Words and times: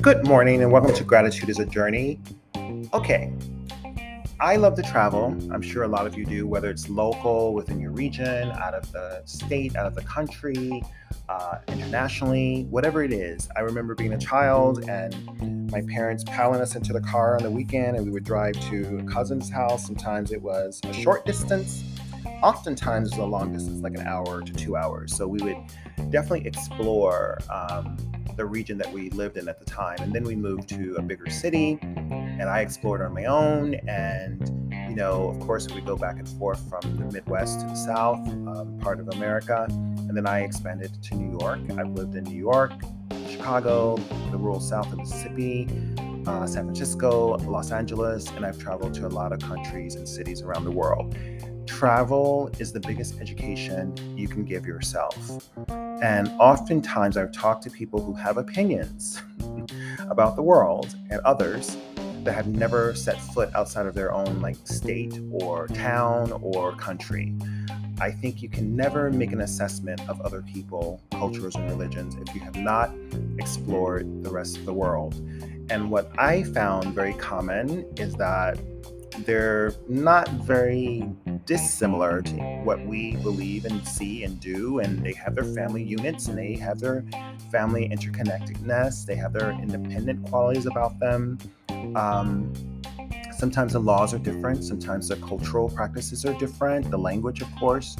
Good 0.00 0.24
morning 0.28 0.62
and 0.62 0.70
welcome 0.70 0.94
to 0.94 1.02
Gratitude 1.02 1.48
is 1.48 1.58
a 1.58 1.66
Journey. 1.66 2.20
Okay, 2.94 3.32
I 4.38 4.54
love 4.54 4.76
to 4.76 4.82
travel. 4.82 5.36
I'm 5.52 5.60
sure 5.60 5.82
a 5.82 5.88
lot 5.88 6.06
of 6.06 6.16
you 6.16 6.24
do, 6.24 6.46
whether 6.46 6.70
it's 6.70 6.88
local, 6.88 7.52
within 7.52 7.80
your 7.80 7.90
region, 7.90 8.52
out 8.52 8.74
of 8.74 8.90
the 8.92 9.22
state, 9.24 9.74
out 9.74 9.86
of 9.86 9.96
the 9.96 10.02
country, 10.02 10.84
uh, 11.28 11.58
internationally, 11.66 12.68
whatever 12.70 13.02
it 13.02 13.12
is. 13.12 13.48
I 13.56 13.60
remember 13.60 13.96
being 13.96 14.12
a 14.12 14.18
child 14.18 14.88
and 14.88 15.72
my 15.72 15.82
parents 15.82 16.22
piling 16.22 16.60
us 16.60 16.76
into 16.76 16.92
the 16.92 17.00
car 17.00 17.36
on 17.36 17.42
the 17.42 17.50
weekend 17.50 17.96
and 17.96 18.06
we 18.06 18.12
would 18.12 18.24
drive 18.24 18.54
to 18.70 18.98
a 18.98 19.02
cousin's 19.10 19.50
house. 19.50 19.84
Sometimes 19.84 20.30
it 20.30 20.40
was 20.40 20.80
a 20.84 20.92
short 20.92 21.26
distance, 21.26 21.82
oftentimes 22.40 23.08
it 23.08 23.18
was 23.18 23.26
a 23.26 23.28
long 23.28 23.52
distance, 23.52 23.80
like 23.80 23.94
an 23.94 24.06
hour 24.06 24.42
to 24.42 24.52
two 24.52 24.76
hours. 24.76 25.16
So 25.16 25.26
we 25.26 25.42
would 25.42 25.56
definitely 26.10 26.46
explore. 26.46 27.38
Um, 27.50 27.96
the 28.38 28.46
region 28.46 28.78
that 28.78 28.90
we 28.90 29.10
lived 29.10 29.36
in 29.36 29.48
at 29.48 29.58
the 29.58 29.64
time. 29.64 29.98
And 30.00 30.12
then 30.12 30.22
we 30.22 30.36
moved 30.36 30.68
to 30.70 30.94
a 30.96 31.02
bigger 31.02 31.28
city 31.28 31.78
and 31.82 32.44
I 32.44 32.60
explored 32.60 33.02
on 33.02 33.12
my 33.12 33.24
own. 33.24 33.74
And, 33.88 34.72
you 34.88 34.94
know, 34.94 35.28
of 35.28 35.40
course, 35.40 35.68
we 35.68 35.80
go 35.80 35.96
back 35.96 36.18
and 36.18 36.28
forth 36.28 36.66
from 36.70 36.96
the 36.96 37.04
Midwest 37.12 37.60
to 37.60 37.66
the 37.66 37.74
South, 37.74 38.26
um, 38.28 38.78
part 38.80 39.00
of 39.00 39.08
America. 39.08 39.66
And 39.68 40.16
then 40.16 40.26
I 40.26 40.40
expanded 40.40 41.02
to 41.02 41.16
New 41.16 41.36
York. 41.38 41.60
I've 41.76 41.90
lived 41.90 42.14
in 42.14 42.24
New 42.24 42.38
York, 42.38 42.72
Chicago, 43.28 43.96
the 44.30 44.38
rural 44.38 44.60
South 44.60 44.90
of 44.92 44.98
Mississippi. 44.98 45.68
Uh, 46.26 46.46
San 46.46 46.64
Francisco, 46.64 47.38
Los 47.38 47.72
Angeles, 47.72 48.28
and 48.32 48.44
I've 48.44 48.58
traveled 48.58 48.92
to 48.94 49.06
a 49.06 49.08
lot 49.08 49.32
of 49.32 49.38
countries 49.38 49.94
and 49.94 50.06
cities 50.06 50.42
around 50.42 50.64
the 50.64 50.70
world. 50.70 51.16
Travel 51.68 52.50
is 52.58 52.72
the 52.72 52.80
biggest 52.80 53.20
education 53.20 53.94
you 54.16 54.26
can 54.26 54.44
give 54.44 54.66
yourself. 54.66 55.48
And 55.68 56.28
oftentimes, 56.40 57.16
I've 57.16 57.30
talked 57.30 57.62
to 57.64 57.70
people 57.70 58.02
who 58.02 58.14
have 58.14 58.38
opinions 58.38 59.20
about 60.10 60.34
the 60.34 60.42
world 60.42 60.96
and 61.10 61.20
others 61.20 61.76
that 62.24 62.32
have 62.32 62.46
never 62.46 62.94
set 62.94 63.20
foot 63.20 63.54
outside 63.54 63.86
of 63.86 63.94
their 63.94 64.12
own 64.12 64.40
like 64.40 64.56
state 64.64 65.20
or 65.30 65.68
town 65.68 66.32
or 66.42 66.74
country. 66.76 67.34
I 68.00 68.12
think 68.12 68.42
you 68.42 68.48
can 68.48 68.74
never 68.74 69.10
make 69.10 69.32
an 69.32 69.42
assessment 69.42 70.00
of 70.08 70.20
other 70.22 70.42
people, 70.42 71.02
cultures, 71.10 71.54
and 71.54 71.68
religions 71.68 72.16
if 72.16 72.34
you 72.34 72.40
have 72.40 72.56
not 72.56 72.90
explored 73.38 74.24
the 74.24 74.30
rest 74.30 74.56
of 74.56 74.64
the 74.64 74.74
world. 74.74 75.14
And 75.70 75.90
what 75.90 76.10
I 76.18 76.44
found 76.44 76.94
very 76.94 77.12
common 77.14 77.84
is 77.96 78.14
that 78.14 78.58
they're 79.20 79.72
not 79.88 80.28
very 80.30 81.08
dissimilar 81.46 82.22
to 82.22 82.34
what 82.64 82.84
we 82.86 83.16
believe 83.16 83.64
and 83.64 83.86
see 83.86 84.24
and 84.24 84.38
do. 84.40 84.78
And 84.80 85.04
they 85.04 85.12
have 85.14 85.34
their 85.34 85.44
family 85.44 85.82
units 85.82 86.28
and 86.28 86.36
they 86.36 86.54
have 86.56 86.78
their 86.78 87.04
family 87.50 87.88
interconnectedness. 87.88 89.06
They 89.06 89.16
have 89.16 89.32
their 89.32 89.50
independent 89.50 90.28
qualities 90.28 90.66
about 90.66 90.98
them. 90.98 91.38
Um, 91.94 92.52
sometimes 93.36 93.72
the 93.72 93.80
laws 93.80 94.12
are 94.12 94.18
different, 94.18 94.64
sometimes 94.64 95.08
the 95.08 95.16
cultural 95.16 95.68
practices 95.68 96.24
are 96.24 96.34
different, 96.34 96.90
the 96.90 96.98
language, 96.98 97.40
of 97.40 97.54
course. 97.56 97.96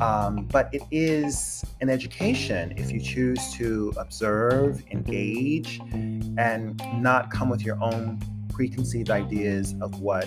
Um, 0.00 0.46
but 0.50 0.68
it 0.72 0.82
is 0.90 1.64
an 1.80 1.88
education 1.88 2.74
if 2.76 2.90
you 2.90 3.00
choose 3.00 3.52
to 3.54 3.94
observe, 3.96 4.82
engage, 4.90 5.80
and 5.92 6.80
not 6.94 7.30
come 7.30 7.48
with 7.48 7.62
your 7.62 7.82
own 7.82 8.20
preconceived 8.56 9.10
ideas 9.10 9.74
of 9.82 10.00
what 10.00 10.26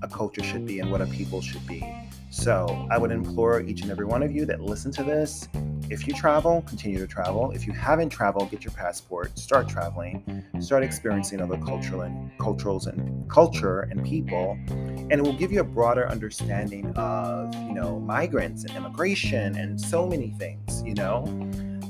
a 0.00 0.08
culture 0.08 0.42
should 0.42 0.64
be 0.64 0.80
and 0.80 0.90
what 0.90 1.02
a 1.02 1.06
people 1.06 1.42
should 1.42 1.64
be. 1.66 1.84
So 2.30 2.88
I 2.90 2.96
would 2.96 3.10
implore 3.10 3.60
each 3.60 3.82
and 3.82 3.90
every 3.90 4.06
one 4.06 4.22
of 4.22 4.32
you 4.32 4.46
that 4.46 4.62
listen 4.62 4.90
to 4.92 5.04
this 5.04 5.46
if 5.90 6.06
you 6.06 6.14
travel, 6.14 6.62
continue 6.62 6.98
to 6.98 7.06
travel. 7.06 7.50
If 7.50 7.66
you 7.66 7.74
haven't 7.74 8.08
traveled, 8.08 8.50
get 8.50 8.64
your 8.64 8.72
passport, 8.72 9.36
start 9.38 9.68
traveling, 9.68 10.42
start 10.60 10.84
experiencing 10.84 11.42
other 11.42 11.58
cultural 11.58 12.02
and 12.02 12.30
cultures 12.38 12.86
and 12.86 13.28
culture 13.28 13.80
and 13.80 14.02
people, 14.04 14.56
and 14.68 15.12
it 15.12 15.22
will 15.22 15.36
give 15.36 15.52
you 15.52 15.60
a 15.60 15.64
broader 15.64 16.08
understanding 16.08 16.92
of 16.96 17.52
you 17.56 17.74
know 17.74 17.98
migrants 17.98 18.64
and 18.64 18.74
immigration 18.74 19.56
and 19.56 19.78
so 19.78 20.06
many 20.06 20.30
things, 20.38 20.82
you 20.84 20.94
know, 20.94 21.24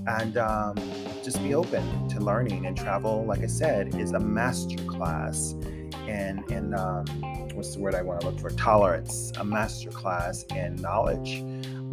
and 0.09 0.39
um, 0.39 0.77
just 1.23 1.43
be 1.43 1.55
open 1.55 2.09
to 2.09 2.21
learning 2.21 2.65
and 2.65 2.77
travel. 2.77 3.25
Like 3.27 3.41
I 3.41 3.47
said, 3.47 3.94
is 3.97 4.12
a 4.12 4.21
master 4.21 4.83
class 4.84 5.55
and 6.10 6.50
and 6.50 6.75
um, 6.75 7.06
what's 7.54 7.75
the 7.75 7.81
word 7.81 7.94
I 7.94 8.03
want 8.03 8.21
to 8.21 8.26
look 8.26 8.41
for? 8.41 8.50
Tolerance, 8.50 9.32
a 9.38 9.44
master 9.44 9.91
class 9.91 10.44
in 10.54 10.76
knowledge 10.76 11.41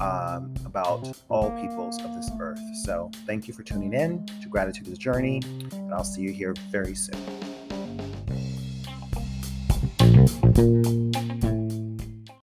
um, 0.01 0.53
about 0.65 1.15
all 1.29 1.51
peoples 1.61 2.01
of 2.01 2.15
this 2.15 2.29
earth. 2.39 2.59
So 2.83 3.11
thank 3.25 3.47
you 3.47 3.53
for 3.53 3.63
tuning 3.63 3.93
in 3.93 4.25
to 4.41 4.49
Gratitude 4.49 4.87
is 4.87 4.97
Journey, 4.97 5.41
and 5.73 5.93
I'll 5.93 6.03
see 6.03 6.21
you 6.21 6.31
here 6.31 6.55
very 6.71 6.95
soon. 6.95 7.17